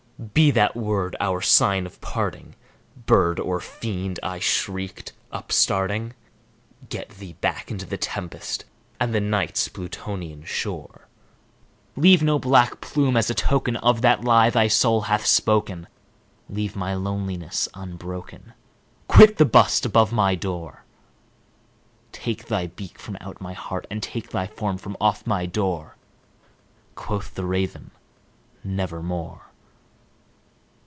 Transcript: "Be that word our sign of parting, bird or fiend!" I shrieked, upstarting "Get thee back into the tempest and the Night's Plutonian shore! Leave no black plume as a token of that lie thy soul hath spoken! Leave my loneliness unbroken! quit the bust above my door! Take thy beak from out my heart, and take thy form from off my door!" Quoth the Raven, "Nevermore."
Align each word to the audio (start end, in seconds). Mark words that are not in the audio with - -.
"Be 0.35 0.51
that 0.51 0.75
word 0.75 1.15
our 1.19 1.41
sign 1.41 1.87
of 1.87 1.99
parting, 1.99 2.55
bird 3.07 3.39
or 3.39 3.59
fiend!" 3.59 4.19
I 4.21 4.37
shrieked, 4.37 5.13
upstarting 5.31 6.13
"Get 6.89 7.09
thee 7.09 7.33
back 7.41 7.71
into 7.71 7.87
the 7.87 7.97
tempest 7.97 8.65
and 8.99 9.15
the 9.15 9.19
Night's 9.19 9.67
Plutonian 9.67 10.43
shore! 10.43 11.07
Leave 11.95 12.21
no 12.21 12.37
black 12.37 12.81
plume 12.81 13.17
as 13.17 13.31
a 13.31 13.33
token 13.33 13.77
of 13.77 14.03
that 14.03 14.23
lie 14.23 14.51
thy 14.51 14.67
soul 14.67 15.01
hath 15.01 15.25
spoken! 15.25 15.87
Leave 16.47 16.75
my 16.75 16.93
loneliness 16.93 17.67
unbroken! 17.73 18.53
quit 19.07 19.37
the 19.39 19.43
bust 19.45 19.87
above 19.87 20.13
my 20.13 20.35
door! 20.35 20.83
Take 22.11 22.45
thy 22.45 22.67
beak 22.67 22.99
from 22.99 23.17
out 23.21 23.41
my 23.41 23.53
heart, 23.53 23.87
and 23.89 24.03
take 24.03 24.29
thy 24.29 24.45
form 24.45 24.77
from 24.77 24.95
off 25.01 25.25
my 25.25 25.47
door!" 25.47 25.97
Quoth 26.93 27.33
the 27.33 27.43
Raven, 27.45 27.89
"Nevermore." 28.63 29.47